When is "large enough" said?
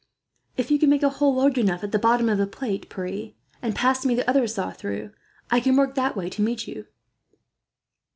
1.35-1.83